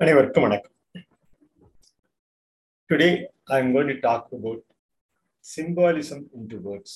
[0.00, 0.74] அனைவருக்கும் வணக்கம்
[2.90, 3.08] today
[3.54, 4.64] I am going to talk about
[5.42, 6.90] symbolism into words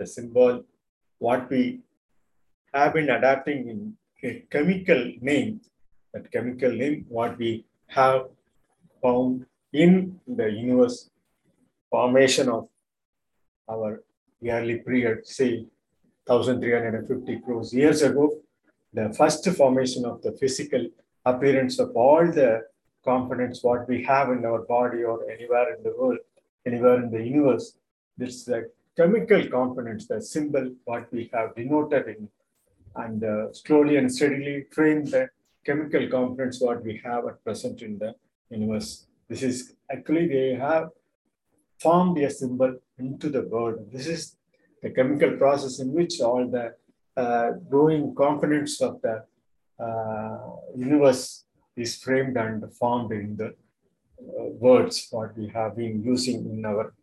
[0.00, 0.52] the symbol
[1.18, 1.62] what we
[2.74, 3.78] have been adapting in
[4.28, 5.50] a chemical name
[6.14, 7.50] that chemical name what we
[7.98, 8.20] have
[9.02, 9.34] found
[9.72, 9.92] in
[10.40, 10.98] the universe
[11.92, 12.62] formation of
[13.68, 13.90] our
[14.42, 15.50] yearly period say
[16.26, 18.26] 1350 crores years ago
[18.94, 20.84] the first formation of the physical
[21.25, 22.63] appearance of all the
[23.03, 26.19] components what we have in our body or anywhere in the world,
[26.65, 27.77] anywhere in the universe.
[28.17, 32.29] This is the chemical components, the symbol what we have denoted in,
[32.95, 35.29] and uh, slowly and steadily frame the
[35.65, 38.15] chemical components what we have at present in the
[38.49, 39.05] universe.
[39.29, 40.89] This is actually they have
[41.79, 43.79] formed a symbol into the world.
[43.91, 44.37] This is
[44.81, 46.75] the chemical process in which all the
[47.17, 49.21] uh, growing components of the uh,
[49.79, 50.37] Uh,
[50.75, 51.43] universe
[51.75, 56.93] is framed and formed in the uh, words what we have been using in our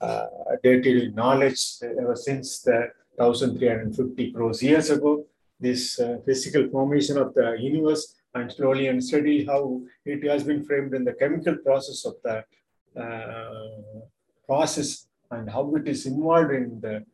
[0.00, 0.26] uh,
[0.62, 5.24] day-to-day knowledge ever since the 1350 crores years ago.
[5.58, 10.62] This uh, physical formation of the universe and slowly and steadily how it has been
[10.64, 12.44] framed in the chemical process of the
[14.46, 17.04] process and how it is involved in the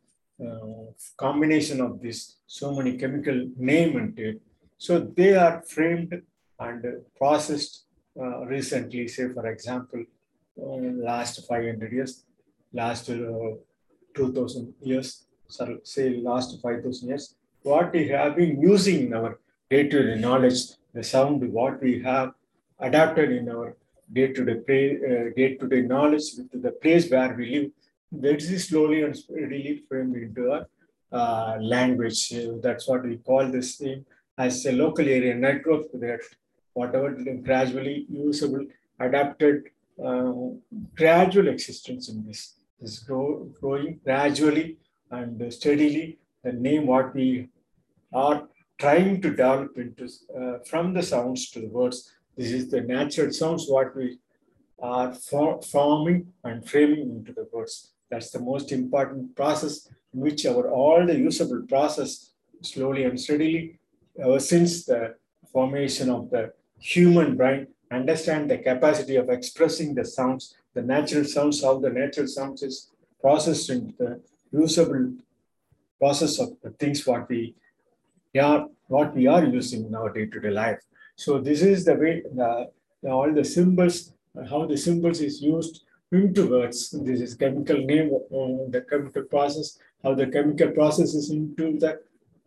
[0.45, 4.41] uh, combination of this so many chemical name and it.
[4.77, 6.21] So they are framed
[6.59, 6.85] and
[7.17, 7.85] processed
[8.19, 10.03] uh, recently, say for example,
[10.61, 12.23] uh, last 500 years,
[12.73, 19.39] last 2000 years, sorry, say last 5000 years, what we have been using in our
[19.69, 20.59] day-to-day knowledge,
[20.93, 22.31] the sound what we have
[22.79, 23.75] adapted in our
[24.13, 27.71] day-to-day uh, day-to-day knowledge with the place where we live,
[28.11, 30.67] that is slowly and steadily framed into our
[31.11, 32.33] uh, language.
[32.61, 34.05] That's what we call this thing
[34.37, 36.19] as a local area network that
[36.73, 37.11] whatever
[37.43, 38.65] gradually usable,
[38.99, 39.63] adapted,
[40.03, 40.31] uh,
[40.95, 44.77] gradual existence in this is grow, growing gradually
[45.11, 46.19] and steadily.
[46.43, 47.49] The name what we
[48.13, 48.47] are
[48.77, 52.11] trying to develop into uh, from the sounds to the words.
[52.37, 54.19] This is the natural sounds what we
[54.79, 57.93] are for, forming and framing into the words.
[58.11, 62.31] That's the most important process in which our all the usable process
[62.61, 63.79] slowly and steadily
[64.19, 65.15] ever since the
[65.51, 71.63] formation of the human brain understand the capacity of expressing the sounds, the natural sounds,
[71.63, 74.21] how the natural sounds is processed into the
[74.51, 75.13] usable
[75.99, 77.55] process of the things what we
[78.39, 80.79] are what we are using in our day-to-day life.
[81.15, 82.69] So this is the way the,
[83.01, 84.13] the, all the symbols,
[84.49, 86.91] how the symbols is used into words.
[86.91, 91.99] This is chemical name of the chemical process, how the chemical process is into the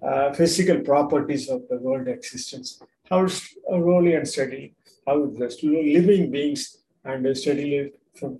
[0.02, 4.74] uh, physical properties of the world existence, how slowly and steadily,
[5.06, 7.92] how the living beings and steadily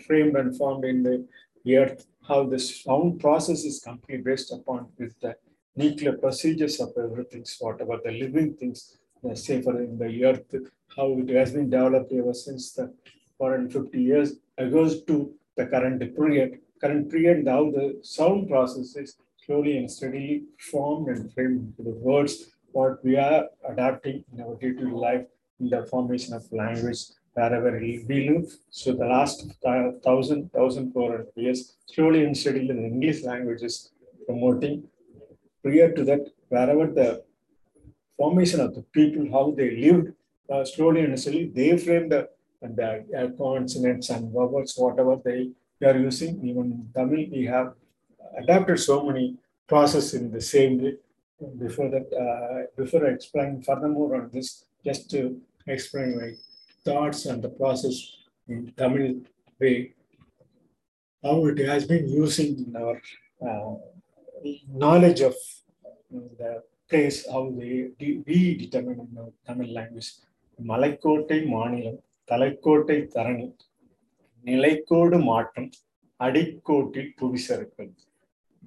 [0.06, 5.18] framed and formed in the earth, how the sound process is completely based upon with
[5.20, 5.34] the
[5.76, 8.98] nuclear procedures of everything, whatever the living things,
[9.28, 10.54] uh, say for in the earth,
[10.96, 12.92] how it has been developed ever since the
[13.38, 16.60] 450 years ago to the current period.
[16.80, 19.16] Current period, how the sound process is
[19.48, 22.32] slowly and steadily formed and framed into the words
[22.72, 25.24] what we are adapting in our day-to-day life
[25.60, 27.00] in the formation of language
[27.32, 27.92] wherever we
[28.28, 28.44] live.
[28.70, 29.38] So the last
[30.04, 33.90] thousand, thousand four hundred years, slowly and steadily the English language is
[34.26, 34.76] promoting.
[35.62, 37.24] Prior to that, wherever the
[38.18, 40.08] formation of the people, how they lived,
[40.52, 42.28] uh, slowly and steadily, they framed the,
[42.60, 45.50] the consonants and vowels, whatever they,
[45.80, 46.32] they are using.
[46.50, 47.68] Even in Tamil, we have
[48.37, 50.95] adapted so many process in the same way.
[51.57, 56.31] Before that, uh, before I explain furthermore on this, just to explain my
[56.85, 58.17] thoughts and the process
[58.47, 59.21] in Tamil
[59.59, 59.93] way,
[61.23, 63.01] how it has been using in our
[63.47, 63.75] uh,
[64.69, 65.35] knowledge of
[66.11, 70.11] the place, how they we determine in our Tamil language.
[70.59, 73.53] மலைக்கோட்டை மாநிலம் தலைக்கோட்டை தரணி
[74.43, 75.69] நிலைக்கோடு மாற்றம்
[76.19, 77.11] அடிக்கோட்டில்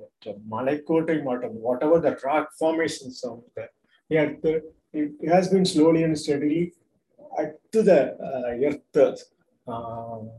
[0.01, 3.69] but uh, Malaikotai Matan, whatever the rock formations of there,
[4.09, 4.31] yeah,
[4.94, 6.74] it has been slowly and steadily
[7.38, 8.00] at the
[8.30, 9.24] uh, earth
[9.68, 10.30] um,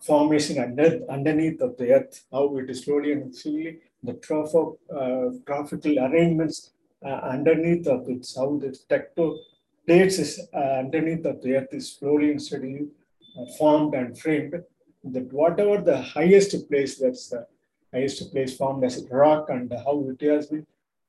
[0.00, 4.76] formation under, underneath of the earth, how it is slowly and slowly the trough of
[4.94, 6.72] uh, graphical arrangements
[7.04, 9.36] uh, underneath of it, how the tecto
[9.86, 12.86] plates is, uh, underneath of the earth is slowly and steadily
[13.38, 14.54] uh, formed and framed.
[15.04, 17.46] That whatever the highest place that's the
[17.96, 20.66] highest place formed as a rock and how it has been,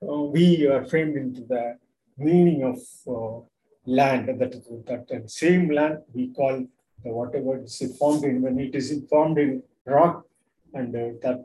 [0.07, 1.77] uh, we are framed into the
[2.17, 2.79] meaning of
[3.15, 3.37] uh,
[3.85, 4.51] land that,
[4.87, 6.55] that, that same land we call
[7.03, 9.51] the whatever is formed in when it is formed in
[9.85, 10.25] rock
[10.73, 11.39] and uh, that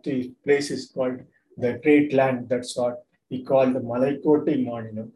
[0.44, 1.18] place is called
[1.62, 5.14] the great land that's what we call the Malaikotai Monument.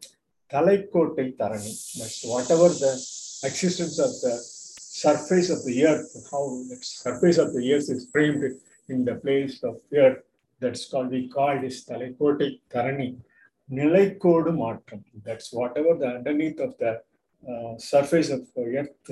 [0.51, 1.73] Talaikotai Tarani.
[1.99, 2.93] That's whatever the
[3.49, 4.35] existence of the
[5.03, 8.43] surface of the earth, how the surface of the earth is framed
[8.89, 10.23] in the place of earth
[10.59, 13.17] that's called we call it Talakoti Tarani.
[13.71, 15.03] Nilaikodu Matram.
[15.23, 17.01] That's whatever the underneath of the
[17.47, 19.11] uh, surface of earth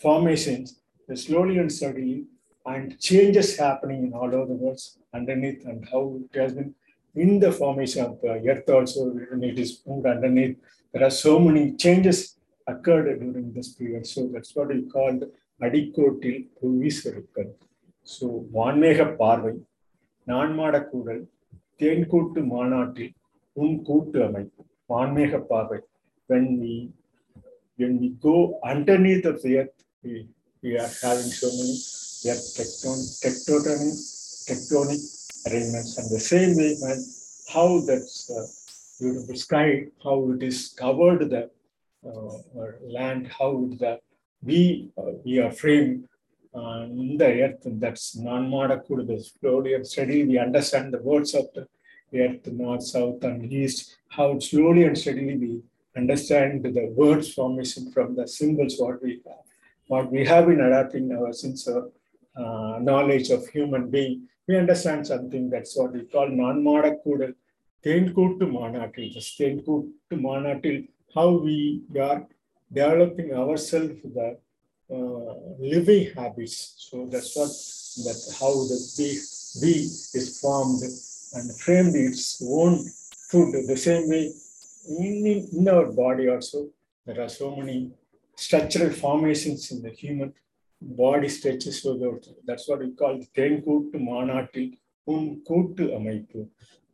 [0.00, 0.80] formations,
[1.14, 2.24] slowly and steadily,
[2.64, 4.80] and changes happening in all over the world
[5.12, 6.74] underneath and how it has been
[7.14, 10.56] in the formation of the earth also when it is moved underneath.
[10.92, 12.36] There are so many changes
[12.66, 14.06] occurred during this period.
[14.06, 15.20] So that's what we call
[15.60, 17.52] Adikotil Puvisarukkal.
[18.13, 18.25] So
[18.55, 19.53] வான்மேக பார்வை
[20.31, 21.23] நான்மாடக்கூடல்
[21.81, 23.13] தேன்கூட்டு மாநாட்டில்
[23.63, 24.61] உன் கூட்டு அமைப்பு
[24.93, 25.79] வான்மேக பார்வை
[26.29, 26.75] when we
[27.79, 28.35] when we go
[28.73, 30.13] underneath of the earth we,
[30.63, 31.75] we are having so many
[32.31, 33.93] earth tecton, tectonic
[34.49, 35.01] tectonic
[35.47, 36.99] arrangements and the same way when
[37.53, 38.45] how that's uh,
[38.99, 39.67] beautiful sky
[40.05, 41.43] how it is covered the
[42.03, 42.33] uh,
[42.97, 43.51] land how
[43.83, 43.93] the
[44.43, 44.61] we
[45.01, 46.06] uh, we are framed
[46.54, 51.66] in the earth and that's non-monocular slowly and steadily we understand the words of the
[52.14, 55.62] earth, north, south, and east, how slowly and steadily we
[55.96, 59.44] understand the words formation from the symbols what we have.
[59.88, 61.90] What we have been adapting our since our
[62.36, 67.34] uh, knowledge of human being, we understand something that's what we call non-monocular.
[67.84, 72.26] Tenkuttu Manatil, the Tenkuttu Manatil, how we are
[72.72, 74.38] developing ourselves the
[75.59, 76.75] living habits.
[76.77, 77.51] So that's what
[78.05, 79.09] that how the we,
[79.61, 79.73] we
[80.19, 80.81] is formed
[81.35, 82.83] and framed its own
[83.29, 84.31] food the same way
[84.89, 86.69] in, in our body also
[87.05, 87.91] there are so many
[88.35, 90.33] structural formations in the human
[90.81, 94.71] body stretches so that's what we call தேன்கூட்டு மாநாட்டில்
[95.13, 96.41] உன் கூட்டு அமைப்பு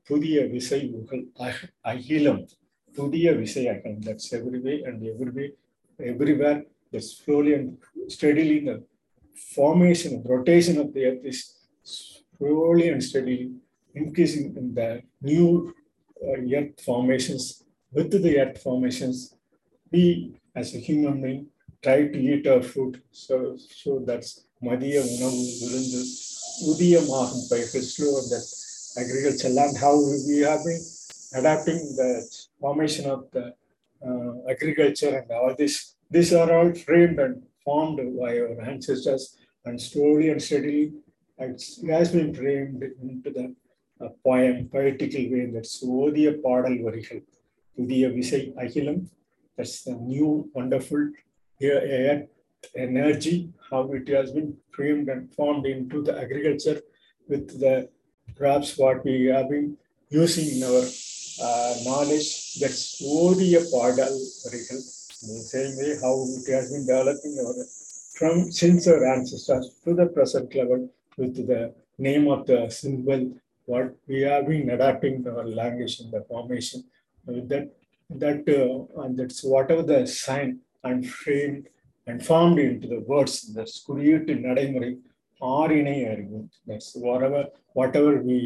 [0.09, 1.25] புதிய விசை உகள்
[1.91, 2.43] அகிலம்
[2.97, 4.97] புதிய விசை அகலம் that's every way and
[6.11, 6.35] every
[6.93, 8.83] way everywhere the slowly and steadily the
[9.55, 13.51] formation of rotation of the earth is slowly and steadily
[13.95, 15.73] increasing in the new
[16.23, 17.63] uh, earth formations.
[17.91, 19.35] With the earth formations,
[19.91, 21.47] we as a human being
[21.81, 23.01] try to eat our food.
[23.11, 26.01] So, so that's மதிய உணவு விருந்து
[26.71, 28.45] உதியமாகும் பயிர்கள் slow that
[28.97, 29.95] agriculture land, how
[30.27, 30.81] we have been
[31.33, 32.09] adapting the
[32.59, 33.53] formation of the
[34.07, 35.95] uh, agriculture and all this.
[36.14, 40.92] These are all framed and formed by our ancestors, and slowly and steadily,
[41.38, 43.46] it has been framed into the
[44.00, 45.50] uh, poem, poetical way.
[45.52, 47.22] That's of Padal Varigal,
[47.76, 49.08] we Visay Akilam.
[49.56, 51.10] That's the new, wonderful
[51.60, 52.28] air,
[52.76, 56.80] energy, how it has been framed and formed into the agriculture
[57.28, 57.88] with the
[58.36, 59.76] perhaps what we have been
[60.10, 60.84] using in our
[61.42, 62.54] uh, knowledge.
[62.60, 64.14] That's Odiya Padal
[64.44, 65.03] Varigal.
[65.23, 67.53] வரிகள் the same way how it has been developing our,
[68.17, 73.21] from since our ancestors to the present level with the name of the symbol
[73.65, 76.79] what we have been adapting our language in the formation
[77.25, 77.67] with that
[78.23, 81.67] that uh, and that's whatever the sign and framed
[82.07, 84.91] and formed into the words that's குறியீட்டு நடைமுறை
[85.57, 86.39] ஆறினை அறிவு
[86.69, 87.43] that's whatever
[87.79, 88.39] whatever we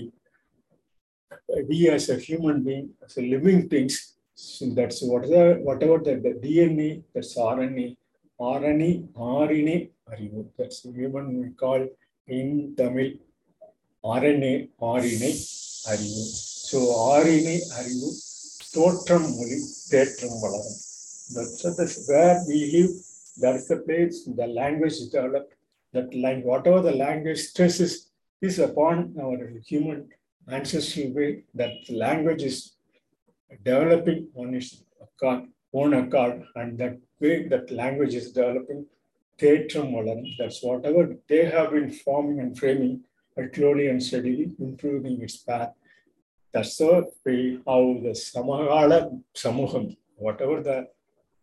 [1.69, 3.95] we as a human being as a living things
[4.37, 7.87] so that's whatever whatever the, the DNA that's RNA
[8.39, 8.91] RNA
[9.41, 9.77] RNA
[10.11, 11.81] அறிவு that's human we call
[12.37, 13.11] in Tamil
[14.03, 14.53] RNA
[14.91, 15.33] ஆரினை
[15.91, 16.23] அறிவு
[16.69, 16.79] so
[17.11, 18.09] ஆரினை அறிவு
[18.75, 19.59] தோற்றம் மொழி
[19.91, 20.79] தேற்றம் வளரும்
[21.35, 22.91] that's the where we live
[23.43, 25.53] that's the place the language is developed
[25.95, 27.93] that language whatever the language stresses
[28.47, 29.37] is upon our
[29.69, 29.99] human
[30.57, 31.29] ancestral way
[31.59, 32.57] that the language is
[33.63, 35.43] developing on its accord,
[35.73, 38.81] own accord and that way that language is developing
[39.41, 42.93] தேற்றம் வளரும் that's whatever they have been forming and framing
[43.35, 45.71] but slowly and steadily improving its path.
[46.53, 48.99] That's the way how the Samagala
[49.41, 49.85] Samuham,
[50.25, 50.77] whatever the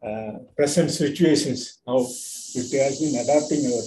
[0.09, 2.01] uh, present situations, how
[2.61, 3.87] it has been adapting our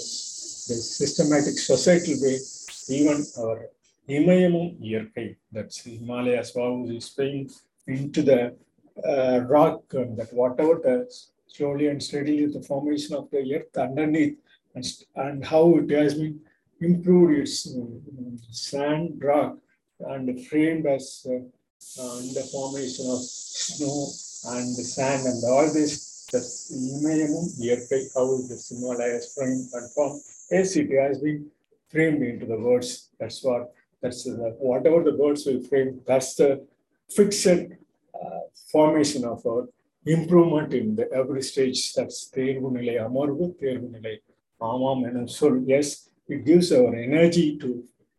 [0.68, 2.38] the systematic societal way,
[2.90, 3.58] even our
[4.10, 7.50] Himayamum Yerkai, that's Himalayas, how is paying
[7.89, 8.55] into the
[9.05, 11.11] uh, rock, and that whatever the
[11.47, 14.37] slowly and steadily the formation of the earth underneath
[14.75, 14.85] and,
[15.17, 16.39] and how it has been
[16.81, 19.57] improved its um, sand rock
[20.01, 21.35] and framed as uh,
[22.01, 23.99] uh, in the formation of snow
[24.53, 29.91] and the sand and all this the imaginum earthquake how the small is framed and
[29.93, 31.47] formed yes it has been
[31.89, 33.09] framed into the words.
[33.19, 36.51] That's what that's the, whatever the words will frame that's the
[37.10, 39.64] fixed uh, formation of our
[40.06, 41.82] improvement in the every stage.
[41.96, 44.16] That's தேர்வு நிலை அமர்வு தேர்வு நிலை
[44.62, 45.88] ஆமாம் எனும் சொல் yes
[46.34, 47.70] it gives our energy to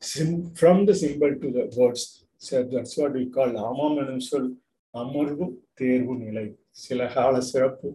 [0.03, 0.31] sim
[0.61, 2.03] from the symbol to the words
[2.47, 4.51] so that's what we call ஆமாம் எனும் சொல்
[4.95, 5.47] அமர்வு
[5.81, 6.47] தேர்வு நிலை
[6.87, 7.91] சில கால சிறப்பு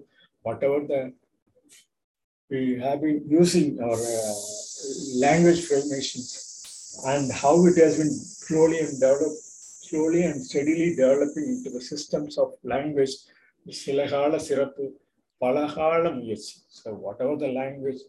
[0.48, 1.02] whatever the
[2.52, 4.36] we have been using our uh,
[5.26, 6.22] language formation
[7.12, 8.14] and how it has been
[8.46, 9.43] slowly and developed
[9.95, 13.15] slowly and steadily developing into the systems of language,
[13.69, 14.93] Silahala sirapu,
[15.41, 16.57] palagala muyatsi.
[16.69, 18.01] So whatever the language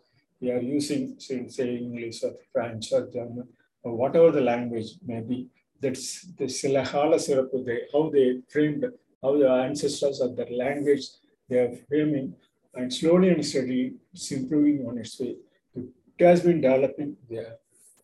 [0.42, 3.48] we are using, say English or French or German,
[3.84, 5.48] or whatever the language may be,
[5.80, 8.86] that's the silahala sirapu, they, how they framed,
[9.22, 11.06] how the ancestors of that language,
[11.50, 12.34] they are framing,
[12.74, 15.36] and slowly and steadily it's improving on its way.
[15.76, 17.58] It has been developing the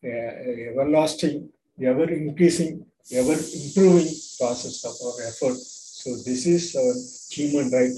[0.04, 1.50] yeah, uh, everlasting
[1.91, 2.73] ever increasing
[3.21, 4.09] ever improving
[4.41, 5.59] process of our effort
[6.03, 6.95] so this is our
[7.37, 7.97] human right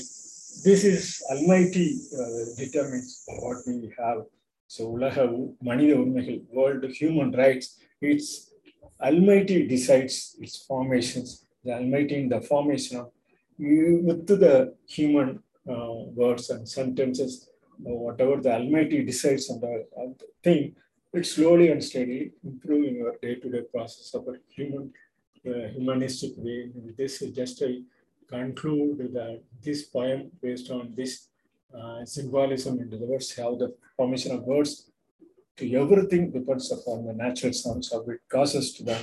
[0.67, 1.01] this is
[1.33, 1.89] almighty
[2.21, 3.11] uh, determines
[3.45, 4.21] what we have
[4.75, 7.67] so உலக உ- மனித உரிமைகள் world human rights
[8.11, 8.31] it's
[9.09, 10.15] almighty decides
[10.45, 11.29] its formations
[11.67, 13.07] the almighty in the formation of
[13.69, 14.55] you with the
[14.97, 15.29] human
[15.73, 17.33] uh, words and sentences
[17.89, 20.61] or whatever the almighty decides on the, on the thing
[21.14, 24.92] it's slowly and steadily improving our day-to-day process of a human
[25.46, 27.82] uh, humanistic way With this is just a
[28.30, 31.28] conclude that this poem based on this
[31.78, 34.90] uh, symbolism into the words, how the formation of words
[35.58, 38.98] to everything depends upon the natural sounds, how it causes to the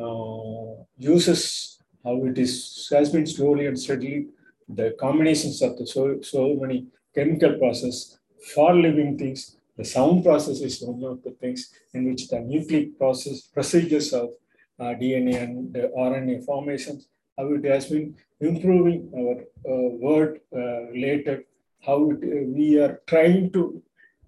[0.00, 4.28] uh, uses, how it is has been slowly and steadily
[4.68, 8.18] the combinations of the so, so many chemical process
[8.54, 9.56] for living things.
[9.76, 14.30] The sound process is one of the things in which the nucleic process procedures of
[14.78, 21.44] uh, DNA and RNA formations, how it has been improving our uh, word uh, related,
[21.86, 23.82] how it, uh, we are trying to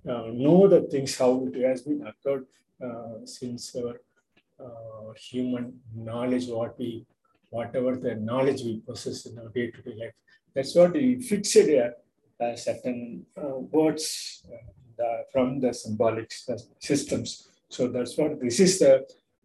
[0.08, 2.46] uh, know the things, how it has been occurred
[3.24, 7.06] since our human knowledge, what we,
[7.50, 10.12] whatever the knowledge we possess in our day-to-day life.
[10.54, 13.24] That's what we fixed uh, certain
[13.70, 14.44] words
[14.98, 16.28] the- from the symbolic
[16.78, 17.48] systems.
[17.68, 18.92] So that's what this is the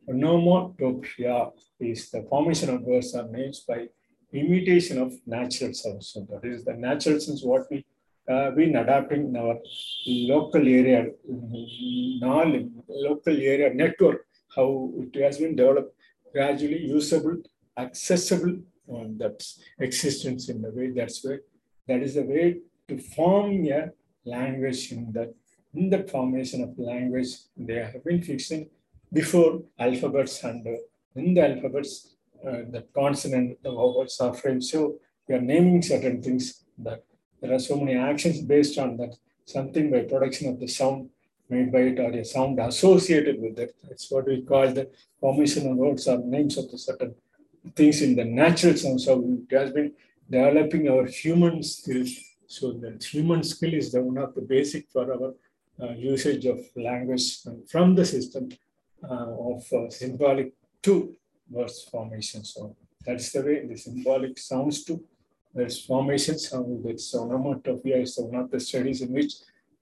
[0.09, 3.87] nomotopia is the formation of words are names by
[4.33, 6.07] imitation of natural sounds.
[6.09, 7.85] So that is the natural sounds what we
[8.29, 9.57] uh, been adapting in our
[10.05, 11.07] local area,
[13.07, 15.95] local area network, how it has been developed
[16.31, 17.37] gradually usable,
[17.77, 18.55] accessible,
[18.87, 21.39] and that's existence in the way that's way.
[21.87, 23.89] That is the way to form a
[24.25, 25.33] language in that
[25.73, 28.69] in the formation of language they have been fixing
[29.11, 30.71] before alphabets and uh,
[31.15, 34.63] in the alphabets uh, the consonant the vowels are framed.
[34.63, 34.95] So
[35.27, 37.03] we are naming certain things that
[37.41, 41.09] there are so many actions based on that something by production of the sound
[41.49, 43.75] made by it or a sound associated with it.
[43.87, 47.15] That's what we call the formation of words or names of the certain
[47.75, 49.01] things in the natural sound.
[49.01, 49.93] So it has been
[50.29, 52.11] developing our human skills.
[52.47, 55.33] So the human skill is the one of the basic for our
[55.95, 58.49] usage of language from the system
[59.03, 61.15] uh, of uh, symbolic to
[61.49, 62.43] verse formation.
[62.43, 65.03] So that's the way the symbolic sounds to
[65.53, 66.51] there's formations.
[66.51, 69.33] How that's onomatopoeia is one of the studies in which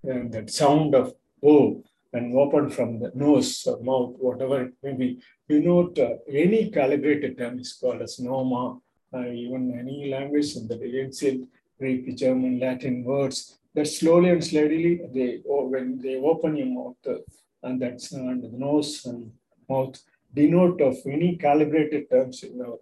[0.10, 1.14] uh, that sound of
[1.44, 6.70] O when opened from the nose or mouth, whatever it may be, denote uh, any
[6.72, 8.80] calibrated term is called as noma.
[9.14, 11.48] Uh, even any language in the ancient
[11.80, 17.18] Greek, German, Latin words that slowly and steadily they when they open your mouth uh,
[17.64, 19.32] and that's and the nose and
[19.70, 19.96] mouth
[20.34, 22.80] denote of any calibrated terms in our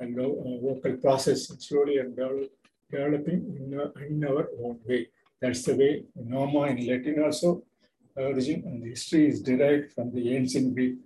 [0.00, 0.28] and uh,
[0.66, 2.50] vocal process slowly and develop,
[2.90, 5.08] developing in, uh, in our own way.
[5.40, 7.62] That's the way norma in Latin also
[8.16, 10.96] origin and history is derived from the ancient Greek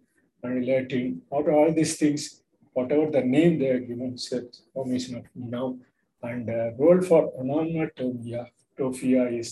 [0.42, 1.22] and Latin.
[1.34, 5.80] Out of all these things, whatever the name they are given, set formation of noun
[6.22, 8.46] and uh, role for onomatopoeia
[8.82, 9.48] tophia is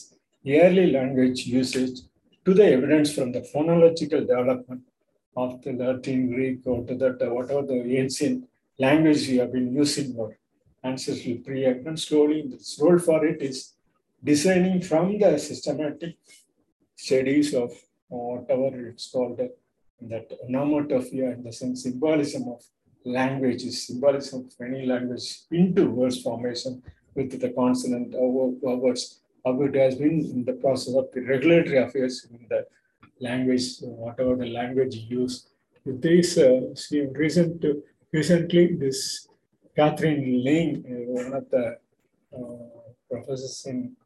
[0.64, 1.98] early language usage
[2.44, 4.82] to the evidence from the phonological development
[5.36, 10.08] of the Latin, Greek, or to that, whatever the ancient language we have been using
[10.16, 10.36] or
[10.82, 11.86] ancestral period.
[11.86, 13.74] And slowly, this role for it is
[14.22, 16.16] designing from the systematic
[16.96, 17.70] studies of
[18.08, 19.40] whatever it's called,
[20.12, 22.62] that onomatopoeia in the sense symbolism of
[23.04, 26.82] language is symbolism of any language into verse formation
[27.14, 31.78] with the consonant or words, how it has been in the process of the regulatory
[31.78, 32.66] affairs in the
[33.20, 35.48] language, whatever the language you use.
[35.84, 36.74] There is uh,
[37.12, 37.64] recent,
[38.12, 39.28] recently this
[39.76, 41.78] Catherine Laing, uh, one of the
[42.36, 43.96] uh, professors in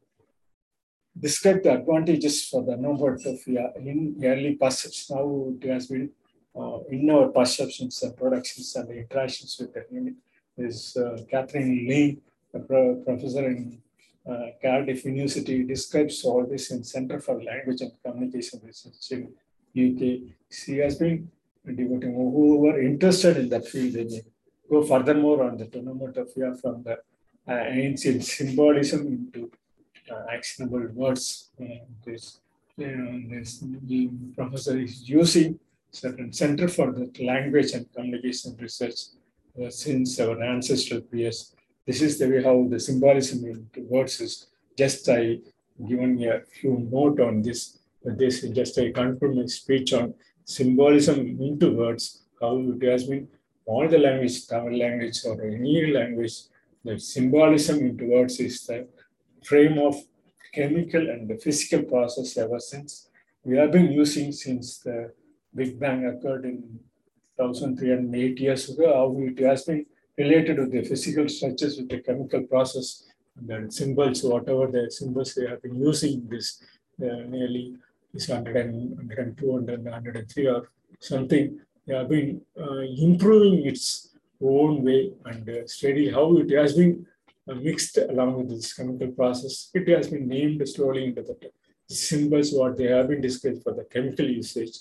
[1.17, 6.09] described the advantages for the onomatopoeia in early perception, how it has been
[6.55, 10.15] uh, in our perceptions and productions and interactions with the unit.
[10.57, 12.21] Is uh, Catherine Laing,
[12.55, 13.81] a pro professor in
[14.29, 19.21] uh, Cardiff University, describes all this in Center for Language and Communication Research in
[19.85, 20.01] UK.
[20.49, 21.29] She has been
[21.63, 23.93] devoting who are interested in that field.
[23.93, 24.21] They
[24.69, 26.97] go furthermore on the onomatopoeia from the
[27.47, 29.51] uh, ancient symbolism into
[30.11, 31.51] uh, actionable words.
[31.59, 32.39] And this,
[32.77, 35.59] you know, this the professor is using
[35.91, 38.99] certain Center for the Language and Communication Research
[39.61, 41.55] uh, since our ancestral years.
[41.85, 44.47] This is the way how the symbolism into words is.
[44.77, 45.39] Just I
[45.87, 47.79] given a few note on this.
[48.03, 50.13] This is just a my speech on
[50.43, 53.27] symbolism into words, how it has been
[53.65, 56.35] all the language, Tamil language or any language,
[56.83, 58.87] the symbolism into words is the
[59.43, 59.95] frame of
[60.53, 63.09] chemical and the physical process ever since.
[63.43, 65.11] We have been using since the
[65.53, 66.79] Big Bang occurred in
[67.37, 69.85] 1308 years ago, how it has been
[70.17, 73.03] related to the physical structures with the chemical process
[73.37, 76.63] and the symbols, whatever the symbols they have been using this
[77.01, 77.75] uh, nearly
[78.13, 80.69] is 100 and 102 and 103 or
[80.99, 81.59] something.
[81.85, 87.05] They have been uh, improving its own way and uh, how it has been
[87.49, 89.69] uh, mixed along with this chemical process.
[89.73, 91.37] It has been named slowly into the
[91.87, 94.77] symbols what they have been described for the chemical usage.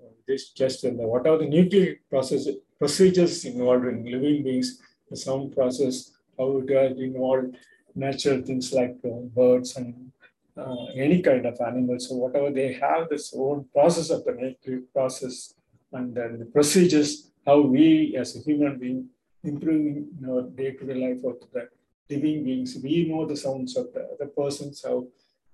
[0.00, 2.46] Uh, this just in the what are the nucleic process
[2.78, 4.80] procedures involved in living beings,
[5.10, 7.56] the sound process, how it has involved
[7.94, 10.12] natural things like uh, birds and
[10.56, 12.08] uh, any kind of animals.
[12.08, 15.54] So whatever they have this own process of the nucleic process
[15.92, 19.08] and then the procedures, how we as a human being
[19.44, 21.68] improving our day-to-day life of the
[22.10, 22.76] living beings.
[22.82, 25.06] We know the sounds of the other persons, how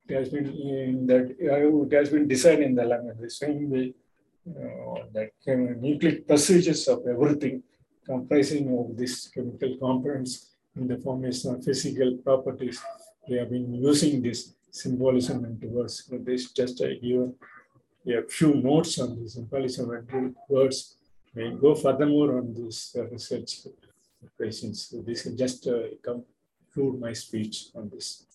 [0.09, 3.95] it has been in that it has been designed in the language the same way
[4.47, 5.31] uh, that
[5.81, 7.63] nucleic procedures of everything
[8.07, 12.81] comprising of these chemical components in the formation of physical properties.
[13.29, 16.11] We have been using this symbolism into words.
[16.11, 17.33] This just I give
[18.07, 20.97] a few notes on the symbolism and words.
[21.35, 23.67] May go furthermore on this research
[24.37, 24.89] questions.
[24.89, 28.27] So this is just uh, conclude my speech on this.